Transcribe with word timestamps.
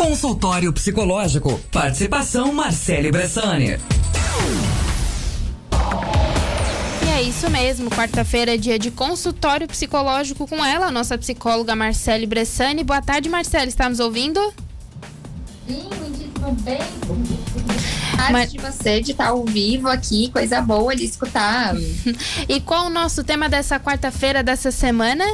Consultório 0.00 0.72
psicológico. 0.72 1.60
Participação 1.70 2.54
Marcele 2.54 3.12
Bressani. 3.12 3.78
E 7.04 7.08
é 7.10 7.22
isso 7.22 7.50
mesmo, 7.50 7.90
quarta-feira 7.90 8.54
é 8.54 8.56
dia 8.56 8.78
de 8.78 8.90
consultório 8.90 9.68
psicológico 9.68 10.48
com 10.48 10.64
ela, 10.64 10.90
nossa 10.90 11.18
psicóloga 11.18 11.76
Marcele 11.76 12.26
Bressani. 12.26 12.82
Boa 12.82 13.02
tarde, 13.02 13.28
Marcele, 13.28 13.68
está 13.68 13.90
nos 13.90 14.00
ouvindo? 14.00 14.40
Sim, 15.68 15.90
muitíssimo 16.00 16.52
bem. 16.62 16.78
Mas... 18.32 18.52
de 18.52 18.58
você 18.58 19.02
de 19.02 19.10
estar 19.10 19.28
ao 19.28 19.44
vivo 19.44 19.86
aqui, 19.86 20.30
coisa 20.30 20.62
boa 20.62 20.96
de 20.96 21.04
escutar. 21.04 21.74
e 22.48 22.58
qual 22.62 22.86
o 22.86 22.90
nosso 22.90 23.22
tema 23.22 23.50
dessa 23.50 23.78
quarta-feira 23.78 24.42
dessa 24.42 24.70
semana? 24.70 25.26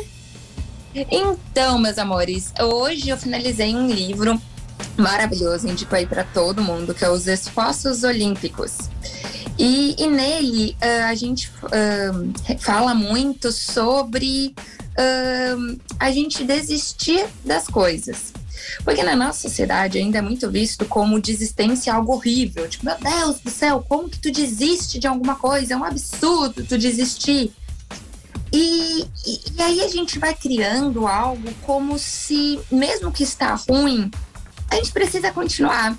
Então, 0.93 1.79
meus 1.79 1.99
amores, 1.99 2.53
hoje 2.61 3.11
eu 3.11 3.17
finalizei 3.17 3.73
um 3.73 3.87
livro 3.87 4.41
maravilhoso, 4.97 5.69
indico 5.69 5.95
aí 5.95 6.07
para 6.07 6.25
todo 6.25 6.63
mundo, 6.63 6.95
que 6.95 7.05
é 7.05 7.11
Os 7.11 7.27
Esforços 7.27 8.03
Olímpicos. 8.05 8.91
E, 9.59 9.97
e 9.99 10.07
nele 10.07 10.77
uh, 10.83 11.05
a 11.07 11.15
gente 11.15 11.51
uh, 11.65 12.59
fala 12.59 12.95
muito 12.95 13.51
sobre 13.51 14.55
uh, 14.93 15.81
a 15.99 16.11
gente 16.11 16.45
desistir 16.45 17.27
das 17.45 17.67
coisas. 17.67 18.35
Porque 18.85 19.03
na 19.03 19.17
nossa 19.17 19.49
sociedade 19.49 19.99
ainda 19.99 20.19
é 20.19 20.23
muito 20.23 20.51
visto 20.51 20.85
como 20.85 21.21
desistência 21.21 21.95
algo 21.95 22.13
horrível. 22.15 22.69
Tipo, 22.69 22.87
meu 22.87 22.97
Deus 22.99 23.39
do 23.41 23.51
céu, 23.51 23.85
como 23.89 24.09
que 24.09 24.19
tu 24.19 24.31
desiste 24.31 24.99
de 24.99 25.07
alguma 25.07 25.37
coisa? 25.37 25.75
É 25.75 25.77
um 25.77 25.85
absurdo 25.85 26.65
tu 26.65 26.77
desistir. 26.77 27.53
E, 28.53 29.03
e, 29.27 29.41
e, 29.57 29.63
aí 29.63 29.81
a 29.83 29.89
gente 29.89 30.19
vai 30.19 30.35
criando 30.35 31.07
algo 31.07 31.53
como 31.63 31.99
se, 31.99 32.61
mesmo 32.71 33.11
que 33.11 33.23
está 33.23 33.55
ruim, 33.55 34.11
a 34.71 34.77
gente 34.77 34.93
precisa 34.93 35.33
continuar. 35.33 35.97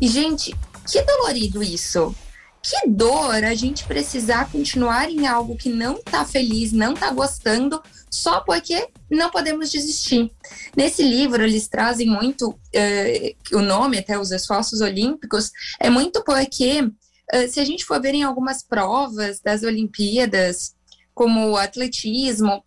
E, 0.00 0.08
gente, 0.08 0.54
que 0.90 1.02
dolorido 1.02 1.62
isso. 1.62 2.14
Que 2.62 2.88
dor 2.88 3.44
a 3.44 3.54
gente 3.54 3.84
precisar 3.84 4.50
continuar 4.50 5.10
em 5.10 5.26
algo 5.26 5.54
que 5.54 5.68
não 5.68 6.02
tá 6.02 6.24
feliz, 6.24 6.72
não 6.72 6.94
tá 6.94 7.10
gostando, 7.10 7.82
só 8.10 8.40
porque 8.40 8.88
não 9.10 9.30
podemos 9.30 9.70
desistir. 9.70 10.32
Nesse 10.74 11.02
livro, 11.02 11.42
eles 11.42 11.68
trazem 11.68 12.06
muito, 12.06 12.50
uh, 12.50 13.56
o 13.56 13.60
nome, 13.60 13.98
até 13.98 14.18
os 14.18 14.30
esforços 14.30 14.80
olímpicos, 14.80 15.50
é 15.78 15.90
muito 15.90 16.24
porque, 16.24 16.80
uh, 16.80 17.48
se 17.50 17.60
a 17.60 17.64
gente 17.66 17.84
for 17.84 18.00
ver 18.00 18.14
em 18.14 18.22
algumas 18.22 18.62
provas 18.62 19.40
das 19.40 19.62
Olimpíadas, 19.62 20.74
como 21.12 21.50
o 21.50 21.56
atletismo, 21.58 22.64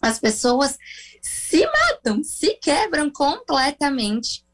as 0.00 0.20
pessoas 0.20 0.78
se 1.20 1.66
matam, 1.66 2.22
se 2.22 2.54
quebram 2.62 3.10
completamente 3.10 4.44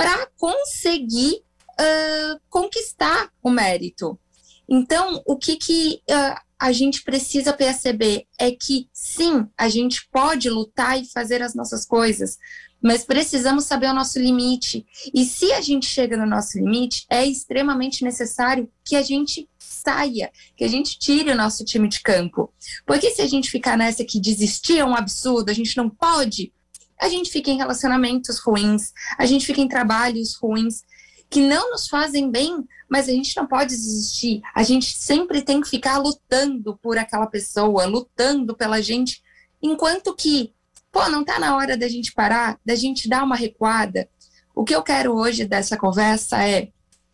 para 0.00 0.26
conseguir 0.38 1.42
uh, 1.78 2.40
conquistar 2.48 3.30
o 3.42 3.50
mérito. 3.50 4.18
Então, 4.66 5.22
o 5.26 5.36
que, 5.36 5.56
que 5.56 6.00
uh, 6.08 6.40
a 6.58 6.72
gente 6.72 7.02
precisa 7.02 7.52
perceber 7.52 8.24
é 8.38 8.50
que 8.50 8.88
sim, 8.94 9.46
a 9.58 9.68
gente 9.68 10.08
pode 10.10 10.48
lutar 10.48 10.98
e 10.98 11.04
fazer 11.04 11.42
as 11.42 11.54
nossas 11.54 11.84
coisas, 11.84 12.38
mas 12.82 13.04
precisamos 13.04 13.64
saber 13.64 13.90
o 13.90 13.94
nosso 13.94 14.18
limite. 14.18 14.86
E 15.12 15.26
se 15.26 15.52
a 15.52 15.60
gente 15.60 15.84
chega 15.84 16.16
no 16.16 16.24
nosso 16.24 16.56
limite, 16.56 17.04
é 17.10 17.26
extremamente 17.26 18.02
necessário 18.02 18.72
que 18.82 18.96
a 18.96 19.02
gente 19.02 19.46
saia, 19.58 20.32
que 20.56 20.64
a 20.64 20.68
gente 20.68 20.98
tire 20.98 21.30
o 21.30 21.36
nosso 21.36 21.62
time 21.62 21.88
de 21.88 22.00
campo. 22.00 22.50
Porque 22.86 23.10
se 23.10 23.20
a 23.20 23.26
gente 23.26 23.50
ficar 23.50 23.76
nessa 23.76 24.02
que 24.02 24.18
desistir 24.18 24.78
é 24.78 24.84
um 24.84 24.96
absurdo, 24.96 25.50
a 25.50 25.54
gente 25.54 25.76
não 25.76 25.90
pode, 25.90 26.54
a 27.00 27.08
gente 27.08 27.30
fica 27.30 27.50
em 27.50 27.56
relacionamentos 27.56 28.38
ruins, 28.38 28.92
a 29.18 29.24
gente 29.26 29.46
fica 29.46 29.60
em 29.60 29.68
trabalhos 29.68 30.36
ruins 30.36 30.82
que 31.30 31.40
não 31.40 31.70
nos 31.70 31.88
fazem 31.88 32.30
bem, 32.30 32.66
mas 32.88 33.08
a 33.08 33.12
gente 33.12 33.36
não 33.36 33.46
pode 33.46 33.70
desistir. 33.70 34.42
A 34.52 34.64
gente 34.64 34.96
sempre 34.96 35.42
tem 35.42 35.60
que 35.60 35.68
ficar 35.68 35.98
lutando 35.98 36.76
por 36.82 36.98
aquela 36.98 37.26
pessoa, 37.26 37.86
lutando 37.86 38.56
pela 38.56 38.82
gente, 38.82 39.22
enquanto 39.62 40.14
que, 40.14 40.52
pô, 40.90 41.08
não 41.08 41.24
tá 41.24 41.38
na 41.38 41.56
hora 41.56 41.76
da 41.76 41.88
gente 41.88 42.12
parar, 42.12 42.58
da 42.66 42.74
gente 42.74 43.08
dar 43.08 43.22
uma 43.22 43.36
recuada. 43.36 44.08
O 44.54 44.64
que 44.64 44.74
eu 44.74 44.82
quero 44.82 45.14
hoje 45.14 45.44
dessa 45.44 45.76
conversa 45.76 46.44
é 46.44 46.70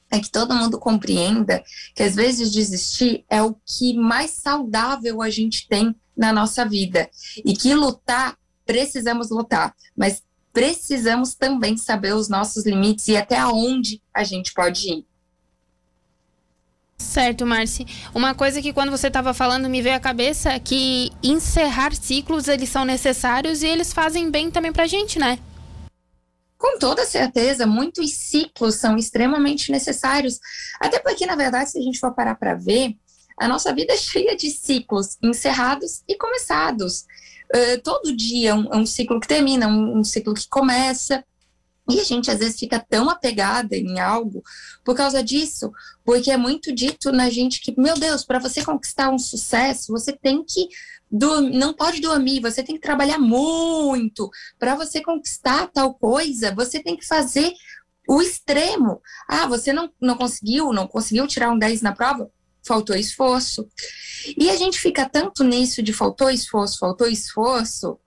é 0.08 0.20
que 0.20 0.30
todo 0.30 0.54
mundo 0.54 0.78
compreenda 0.78 1.64
que 1.94 2.02
às 2.02 2.14
vezes 2.14 2.52
desistir 2.52 3.24
é 3.28 3.42
o 3.42 3.56
que 3.66 3.94
mais 3.94 4.30
saudável 4.30 5.20
a 5.20 5.28
gente 5.28 5.66
tem 5.68 5.94
na 6.16 6.32
nossa 6.32 6.64
vida 6.64 7.10
e 7.44 7.54
que 7.54 7.74
lutar 7.74 8.38
precisamos 8.66 9.30
lutar, 9.30 9.74
mas 9.96 10.22
precisamos 10.52 11.34
também 11.34 11.76
saber 11.76 12.14
os 12.14 12.28
nossos 12.28 12.66
limites 12.66 13.08
e 13.08 13.16
até 13.16 13.44
onde 13.46 14.02
a 14.12 14.24
gente 14.24 14.52
pode 14.52 14.90
ir. 14.90 15.06
Certo, 16.98 17.46
Marci. 17.46 17.86
Uma 18.14 18.34
coisa 18.34 18.62
que 18.62 18.72
quando 18.72 18.90
você 18.90 19.08
estava 19.08 19.34
falando 19.34 19.68
me 19.68 19.82
veio 19.82 19.96
à 19.96 20.00
cabeça 20.00 20.52
é 20.52 20.58
que 20.58 21.10
encerrar 21.22 21.94
ciclos 21.94 22.48
eles 22.48 22.70
são 22.70 22.84
necessários 22.84 23.62
e 23.62 23.66
eles 23.66 23.92
fazem 23.92 24.30
bem 24.30 24.50
também 24.50 24.72
pra 24.72 24.86
gente, 24.86 25.18
né? 25.18 25.38
Com 26.56 26.78
toda 26.78 27.04
certeza, 27.04 27.66
muitos 27.66 28.14
ciclos 28.14 28.76
são 28.76 28.96
extremamente 28.96 29.70
necessários. 29.70 30.40
Até 30.80 30.98
porque, 30.98 31.26
na 31.26 31.36
verdade, 31.36 31.70
se 31.70 31.78
a 31.78 31.82
gente 31.82 31.98
for 31.98 32.14
parar 32.14 32.34
para 32.34 32.54
ver, 32.54 32.96
a 33.38 33.46
nossa 33.46 33.74
vida 33.74 33.92
é 33.92 33.96
cheia 33.98 34.34
de 34.34 34.50
ciclos 34.50 35.18
encerrados 35.22 36.02
e 36.08 36.16
começados. 36.16 37.04
Uh, 37.54 37.80
todo 37.82 38.16
dia 38.16 38.50
é 38.50 38.54
um, 38.54 38.72
é 38.72 38.76
um, 38.76 38.86
ciclo 38.86 39.20
que 39.20 39.28
termina, 39.28 39.68
um, 39.68 39.98
um 39.98 40.04
ciclo 40.04 40.34
que 40.34 40.48
começa. 40.48 41.24
E 41.88 42.00
a 42.00 42.04
gente 42.04 42.30
às 42.30 42.40
vezes 42.40 42.58
fica 42.58 42.80
tão 42.80 43.08
apegada 43.08 43.76
em 43.76 44.00
algo 44.00 44.42
por 44.84 44.96
causa 44.96 45.22
disso, 45.22 45.70
porque 46.04 46.32
é 46.32 46.36
muito 46.36 46.74
dito 46.74 47.12
na 47.12 47.30
gente 47.30 47.60
que, 47.60 47.80
meu 47.80 47.94
Deus, 47.94 48.24
para 48.24 48.40
você 48.40 48.64
conquistar 48.64 49.08
um 49.10 49.18
sucesso, 49.18 49.92
você 49.92 50.12
tem 50.12 50.44
que 50.44 50.68
do, 51.08 51.40
não 51.40 51.72
pode 51.72 52.00
dormir, 52.00 52.40
você 52.40 52.62
tem 52.62 52.74
que 52.74 52.80
trabalhar 52.80 53.18
muito. 53.18 54.28
Para 54.58 54.74
você 54.74 55.00
conquistar 55.00 55.68
tal 55.68 55.94
coisa, 55.94 56.52
você 56.54 56.82
tem 56.82 56.96
que 56.96 57.06
fazer 57.06 57.52
o 58.08 58.20
extremo. 58.20 59.00
Ah, 59.28 59.46
você 59.46 59.72
não, 59.72 59.90
não 60.00 60.16
conseguiu, 60.16 60.72
não 60.72 60.86
conseguiu 60.86 61.26
tirar 61.26 61.50
um 61.50 61.58
10 61.58 61.82
na 61.82 61.92
prova? 61.92 62.30
Faltou 62.66 62.96
esforço. 62.96 63.68
E 64.36 64.50
a 64.50 64.56
gente 64.56 64.78
fica 64.78 65.08
tanto 65.08 65.44
nisso 65.44 65.82
de 65.82 65.92
faltou 65.92 66.30
esforço, 66.30 66.78
faltou 66.78 67.06
esforço, 67.06 67.98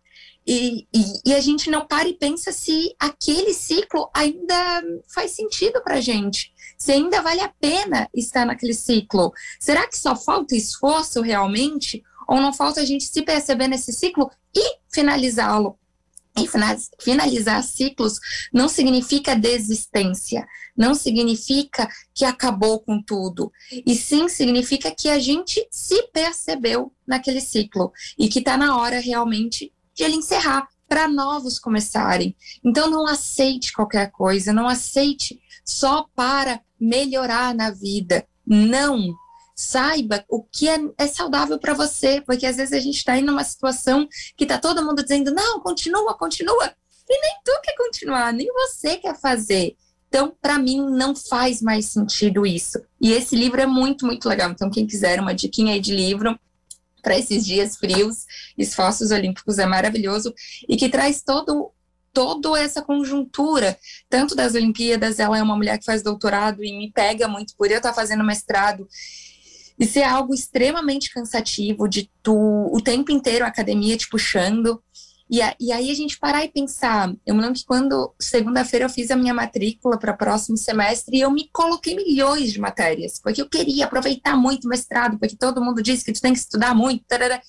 e, 0.51 0.87
e, 0.91 1.03
e, 1.27 1.33
a 1.35 1.39
gente 1.39 1.69
não 1.69 1.85
para 1.85 2.09
e 2.09 2.13
pensa 2.15 2.51
se 2.51 2.95
aquele 2.99 3.53
ciclo 3.53 4.09
ainda 4.15 4.81
faz 5.13 5.31
sentido 5.31 5.79
para 5.83 6.01
gente, 6.01 6.51
se 6.75 6.91
ainda 6.91 7.21
vale 7.21 7.41
a 7.41 7.53
pena 7.61 8.09
estar 8.15 8.45
naquele 8.45 8.73
ciclo. 8.73 9.31
Será 9.59 9.87
que 9.87 9.95
só 9.95 10.15
falta 10.15 10.55
esforço 10.55 11.21
realmente? 11.21 12.01
Ou 12.27 12.41
não 12.41 12.51
falta 12.51 12.81
a 12.81 12.85
gente 12.85 13.03
se 13.03 13.21
perceber 13.21 13.67
nesse 13.67 13.93
ciclo 13.93 14.31
e 14.55 14.77
finalizá-lo? 14.91 15.77
E 16.37 16.47
finalizar 17.01 17.63
ciclos 17.63 18.19
não 18.53 18.69
significa 18.69 19.35
desistência, 19.35 20.47
não 20.77 20.95
significa 20.95 21.89
que 22.13 22.23
acabou 22.23 22.79
com 22.79 23.01
tudo, 23.01 23.51
e 23.85 23.93
sim 23.95 24.29
significa 24.29 24.89
que 24.91 25.09
a 25.09 25.19
gente 25.19 25.67
se 25.69 26.03
percebeu 26.13 26.93
naquele 27.05 27.41
ciclo 27.41 27.91
e 28.17 28.29
que 28.29 28.39
está 28.39 28.55
na 28.55 28.77
hora 28.77 28.99
realmente 28.99 29.73
de 29.93 30.03
ele 30.03 30.15
encerrar 30.15 30.67
para 30.87 31.07
novos 31.07 31.59
começarem. 31.59 32.35
Então 32.63 32.89
não 32.89 33.05
aceite 33.05 33.73
qualquer 33.73 34.09
coisa, 34.11 34.53
não 34.53 34.67
aceite 34.67 35.39
só 35.63 36.07
para 36.15 36.61
melhorar 36.79 37.53
na 37.53 37.69
vida. 37.69 38.25
Não, 38.45 39.13
saiba 39.59 40.23
o 40.29 40.41
que 40.41 40.69
é, 40.69 40.79
é 40.97 41.05
saudável 41.05 41.59
para 41.59 41.73
você, 41.73 42.21
porque 42.21 42.45
às 42.45 42.55
vezes 42.55 42.71
a 42.71 42.79
gente 42.79 42.95
está 42.95 43.17
indo 43.17 43.29
numa 43.29 43.43
situação 43.43 44.07
que 44.37 44.45
está 44.45 44.57
todo 44.57 44.85
mundo 44.85 45.03
dizendo, 45.03 45.33
não, 45.33 45.59
continua, 45.59 46.17
continua, 46.17 46.73
e 47.09 47.21
nem 47.21 47.31
tu 47.43 47.51
quer 47.61 47.75
continuar, 47.75 48.31
nem 48.31 48.47
você 48.53 48.95
quer 48.95 49.19
fazer. 49.19 49.75
Então, 50.07 50.33
para 50.41 50.57
mim, 50.57 50.79
não 50.89 51.13
faz 51.13 51.61
mais 51.61 51.87
sentido 51.87 52.45
isso. 52.45 52.79
E 53.01 53.11
esse 53.11 53.35
livro 53.35 53.59
é 53.59 53.65
muito, 53.65 54.05
muito 54.05 54.29
legal. 54.29 54.49
Então, 54.49 54.69
quem 54.69 54.87
quiser 54.87 55.19
uma 55.19 55.35
diquinha 55.35 55.73
aí 55.73 55.81
de 55.81 55.93
livro 55.93 56.39
para 57.03 57.17
esses 57.17 57.45
dias 57.45 57.75
frios, 57.75 58.25
Esforços 58.57 59.11
Olímpicos 59.11 59.59
é 59.59 59.65
maravilhoso 59.65 60.33
e 60.69 60.77
que 60.77 60.87
traz 60.87 61.21
todo 61.21 61.73
toda 62.13 62.59
essa 62.59 62.81
conjuntura, 62.81 63.77
tanto 64.09 64.35
das 64.35 64.55
Olimpíadas, 64.55 65.19
ela 65.19 65.37
é 65.37 65.43
uma 65.43 65.55
mulher 65.55 65.77
que 65.77 65.85
faz 65.85 66.01
doutorado 66.01 66.63
e 66.63 66.75
me 66.75 66.91
pega 66.91 67.27
muito 67.27 67.55
por 67.55 67.69
eu 67.69 67.77
estar 67.77 67.89
tá 67.89 67.95
fazendo 67.95 68.23
mestrado 68.23 68.87
isso 69.79 69.97
é 69.97 70.03
algo 70.03 70.33
extremamente 70.33 71.11
cansativo, 71.11 71.87
de 71.87 72.11
tu 72.21 72.35
o 72.71 72.81
tempo 72.81 73.11
inteiro 73.11 73.45
a 73.45 73.47
academia 73.47 73.97
te 73.97 74.09
puxando. 74.09 74.81
E, 75.31 75.43
a, 75.43 75.55
e 75.59 75.71
aí 75.71 75.91
a 75.91 75.93
gente 75.93 76.17
parar 76.17 76.43
e 76.43 76.49
pensar. 76.49 77.13
Eu 77.23 77.35
me 77.35 77.41
lembro 77.41 77.55
que 77.55 77.65
quando 77.65 78.13
segunda-feira 78.19 78.85
eu 78.85 78.89
fiz 78.89 79.11
a 79.11 79.15
minha 79.15 79.33
matrícula 79.33 79.97
para 79.97 80.11
próximo 80.11 80.57
semestre 80.57 81.19
eu 81.19 81.29
me 81.29 81.47
coloquei 81.53 81.95
milhões 81.95 82.51
de 82.51 82.59
matérias, 82.59 83.19
porque 83.23 83.41
eu 83.41 83.47
queria 83.47 83.85
aproveitar 83.85 84.35
muito 84.35 84.65
o 84.65 84.69
mestrado, 84.69 85.19
porque 85.19 85.37
todo 85.37 85.63
mundo 85.63 85.83
disse 85.83 86.03
que 86.03 86.11
tu 86.11 86.19
tem 86.19 86.33
que 86.33 86.39
estudar 86.39 86.73
muito. 86.73 87.05
Tarara. 87.07 87.39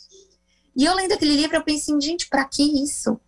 E 0.76 0.84
eu 0.84 0.94
lendo 0.94 1.12
aquele 1.12 1.34
livro, 1.34 1.56
eu 1.56 1.64
pensei, 1.64 1.98
gente, 2.00 2.28
para 2.28 2.44
que 2.44 2.62
isso? 2.62 3.18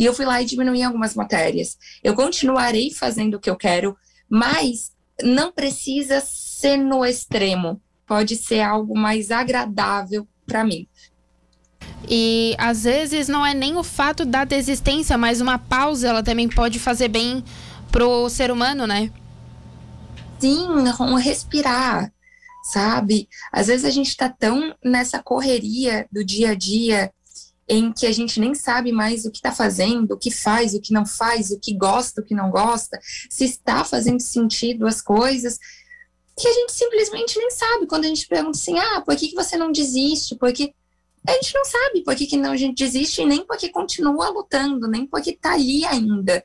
e 0.00 0.04
eu 0.06 0.14
fui 0.14 0.24
lá 0.24 0.40
e 0.40 0.46
diminuí 0.46 0.82
algumas 0.82 1.14
matérias. 1.14 1.76
Eu 2.02 2.14
continuarei 2.14 2.90
fazendo 2.90 3.34
o 3.34 3.40
que 3.40 3.50
eu 3.50 3.56
quero, 3.56 3.94
mas 4.30 4.92
não 5.22 5.52
precisa 5.52 6.22
ser 6.24 6.78
no 6.78 7.04
extremo. 7.04 7.78
Pode 8.10 8.34
ser 8.34 8.58
algo 8.58 8.98
mais 8.98 9.30
agradável 9.30 10.26
para 10.44 10.64
mim. 10.64 10.88
E 12.08 12.56
às 12.58 12.82
vezes 12.82 13.28
não 13.28 13.46
é 13.46 13.54
nem 13.54 13.76
o 13.76 13.84
fato 13.84 14.24
da 14.24 14.44
desistência, 14.44 15.16
mas 15.16 15.40
uma 15.40 15.60
pausa 15.60 16.08
ela 16.08 16.20
também 16.20 16.48
pode 16.48 16.80
fazer 16.80 17.06
bem 17.06 17.44
pro 17.92 18.28
ser 18.28 18.50
humano, 18.50 18.84
né? 18.84 19.12
Sim, 20.40 20.66
um 20.70 21.14
respirar, 21.14 22.12
sabe? 22.72 23.28
Às 23.52 23.68
vezes 23.68 23.84
a 23.84 23.90
gente 23.90 24.16
tá 24.16 24.28
tão 24.28 24.74
nessa 24.84 25.22
correria 25.22 26.08
do 26.10 26.24
dia 26.24 26.50
a 26.50 26.54
dia 26.56 27.12
em 27.68 27.92
que 27.92 28.06
a 28.06 28.12
gente 28.12 28.40
nem 28.40 28.56
sabe 28.56 28.90
mais 28.90 29.24
o 29.24 29.30
que 29.30 29.38
está 29.38 29.52
fazendo, 29.52 30.14
o 30.14 30.18
que 30.18 30.32
faz, 30.32 30.74
o 30.74 30.80
que 30.80 30.92
não 30.92 31.06
faz, 31.06 31.52
o 31.52 31.60
que 31.60 31.72
gosta, 31.72 32.20
o 32.20 32.24
que 32.24 32.34
não 32.34 32.50
gosta, 32.50 32.98
se 33.30 33.44
está 33.44 33.84
fazendo 33.84 34.18
sentido 34.18 34.88
as 34.88 35.00
coisas, 35.00 35.60
que 36.36 36.48
a 36.48 36.52
gente 36.52 36.72
simplesmente 36.72 37.38
nem 37.38 37.50
sabe. 37.50 37.86
Quando 37.86 38.04
a 38.04 38.08
gente 38.08 38.26
pergunta 38.26 38.58
assim, 38.58 38.78
ah, 38.78 39.00
por 39.00 39.16
que, 39.16 39.28
que 39.28 39.34
você 39.34 39.56
não 39.56 39.70
desiste? 39.72 40.36
Porque 40.36 40.72
a 41.26 41.32
gente 41.32 41.54
não 41.54 41.64
sabe 41.64 42.02
por 42.02 42.14
que, 42.14 42.26
que 42.26 42.36
não 42.36 42.52
a 42.52 42.56
gente 42.56 42.82
desiste, 42.82 43.24
nem 43.24 43.44
porque 43.44 43.68
continua 43.68 44.30
lutando, 44.30 44.88
nem 44.88 45.06
porque 45.06 45.30
está 45.30 45.54
ali 45.54 45.84
ainda. 45.84 46.42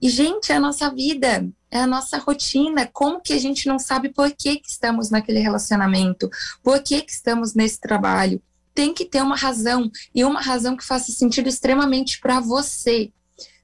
E, 0.00 0.08
gente, 0.08 0.52
é 0.52 0.56
a 0.56 0.60
nossa 0.60 0.88
vida, 0.90 1.48
é 1.70 1.80
a 1.80 1.86
nossa 1.86 2.18
rotina. 2.18 2.88
Como 2.92 3.20
que 3.20 3.32
a 3.32 3.38
gente 3.38 3.66
não 3.66 3.78
sabe 3.78 4.10
por 4.10 4.30
que, 4.30 4.56
que 4.56 4.68
estamos 4.68 5.10
naquele 5.10 5.40
relacionamento? 5.40 6.30
Por 6.62 6.80
que, 6.80 7.02
que 7.02 7.10
estamos 7.12 7.54
nesse 7.54 7.80
trabalho? 7.80 8.40
tem 8.78 8.94
que 8.94 9.04
ter 9.04 9.20
uma 9.20 9.34
razão 9.34 9.90
e 10.14 10.24
uma 10.24 10.40
razão 10.40 10.76
que 10.76 10.86
faça 10.86 11.10
sentido 11.10 11.48
extremamente 11.48 12.20
para 12.20 12.38
você. 12.38 13.10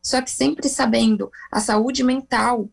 Só 0.02 0.20
que 0.20 0.28
sempre 0.28 0.68
sabendo, 0.68 1.30
a 1.52 1.60
saúde 1.60 2.02
mental 2.02 2.68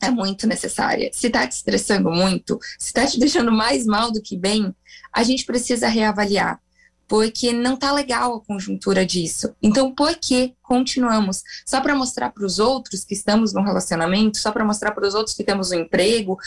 é 0.00 0.10
muito 0.10 0.46
necessária. 0.46 1.10
Se 1.12 1.26
está 1.28 1.46
te 1.46 1.52
estressando 1.52 2.10
muito, 2.10 2.58
se 2.78 2.88
está 2.88 3.06
te 3.06 3.18
deixando 3.18 3.50
mais 3.52 3.86
mal 3.86 4.10
do 4.10 4.22
que 4.22 4.36
bem, 4.36 4.74
a 5.12 5.22
gente 5.22 5.44
precisa 5.44 5.88
reavaliar, 5.88 6.60
porque 7.08 7.52
não 7.52 7.74
está 7.74 7.92
legal 7.92 8.36
a 8.36 8.40
conjuntura 8.40 9.04
disso. 9.04 9.54
Então, 9.62 9.94
por 9.94 10.16
que 10.16 10.54
continuamos? 10.62 11.42
Só 11.64 11.80
para 11.80 11.94
mostrar 11.94 12.30
para 12.30 12.44
os 12.44 12.58
outros 12.58 13.04
que 13.04 13.14
estamos 13.14 13.52
num 13.52 13.62
relacionamento, 13.62 14.38
só 14.38 14.52
para 14.52 14.64
mostrar 14.64 14.92
para 14.92 15.06
os 15.06 15.14
outros 15.14 15.34
que 15.36 15.44
temos 15.44 15.70
um 15.70 15.80
emprego, 15.80 16.38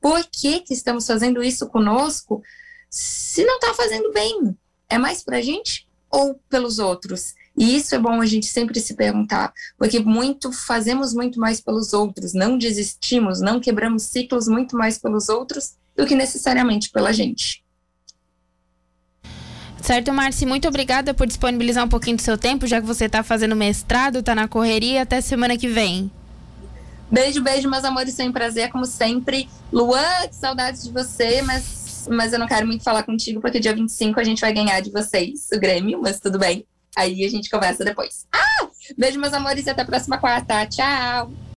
por 0.00 0.24
que, 0.30 0.60
que 0.60 0.74
estamos 0.74 1.06
fazendo 1.06 1.42
isso 1.42 1.66
conosco 1.68 2.42
se 2.90 3.44
não 3.44 3.56
está 3.56 3.74
fazendo 3.74 4.12
bem? 4.12 4.56
é 4.88 4.98
mais 4.98 5.22
para 5.22 5.38
a 5.38 5.42
gente 5.42 5.86
ou 6.10 6.40
pelos 6.48 6.78
outros? 6.78 7.34
E 7.58 7.76
isso 7.76 7.94
é 7.94 7.98
bom 7.98 8.20
a 8.20 8.26
gente 8.26 8.46
sempre 8.46 8.78
se 8.78 8.94
perguntar, 8.94 9.52
porque 9.76 9.98
muito 9.98 10.52
fazemos 10.52 11.12
muito 11.12 11.40
mais 11.40 11.60
pelos 11.60 11.92
outros, 11.92 12.32
não 12.32 12.56
desistimos, 12.56 13.40
não 13.40 13.58
quebramos 13.58 14.04
ciclos 14.04 14.46
muito 14.46 14.76
mais 14.76 14.96
pelos 14.96 15.28
outros 15.28 15.74
do 15.96 16.06
que 16.06 16.14
necessariamente 16.14 16.90
pela 16.90 17.12
gente. 17.12 17.64
Certo, 19.82 20.12
Marci, 20.12 20.46
muito 20.46 20.68
obrigada 20.68 21.12
por 21.12 21.26
disponibilizar 21.26 21.84
um 21.84 21.88
pouquinho 21.88 22.16
do 22.16 22.22
seu 22.22 22.38
tempo, 22.38 22.66
já 22.66 22.80
que 22.80 22.86
você 22.86 23.06
está 23.06 23.22
fazendo 23.22 23.56
mestrado, 23.56 24.20
está 24.20 24.34
na 24.34 24.46
correria, 24.46 25.02
até 25.02 25.20
semana 25.20 25.56
que 25.56 25.66
vem. 25.66 26.10
Beijo, 27.10 27.42
beijo, 27.42 27.68
meus 27.68 27.84
amores, 27.84 28.14
foi 28.14 28.28
um 28.28 28.32
prazer, 28.32 28.70
como 28.70 28.84
sempre. 28.84 29.48
Luan, 29.72 30.30
saudades 30.30 30.84
de 30.84 30.92
você, 30.92 31.42
mas 31.42 31.78
mas 32.10 32.32
eu 32.32 32.38
não 32.38 32.46
quero 32.46 32.66
muito 32.66 32.82
falar 32.82 33.02
contigo, 33.02 33.40
porque 33.40 33.60
dia 33.60 33.74
25 33.74 34.18
a 34.18 34.24
gente 34.24 34.40
vai 34.40 34.52
ganhar 34.52 34.80
de 34.80 34.90
vocês 34.90 35.48
o 35.52 35.58
Grêmio, 35.58 36.00
mas 36.00 36.18
tudo 36.18 36.38
bem. 36.38 36.64
Aí 36.96 37.24
a 37.24 37.28
gente 37.28 37.50
conversa 37.50 37.84
depois. 37.84 38.26
Ah! 38.32 38.68
Beijo, 38.96 39.18
meus 39.18 39.34
amores, 39.34 39.66
e 39.66 39.70
até 39.70 39.82
a 39.82 39.86
próxima 39.86 40.18
quarta. 40.18 40.66
Tchau! 40.66 41.32